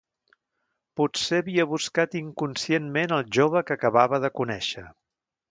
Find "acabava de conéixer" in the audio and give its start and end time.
3.79-4.87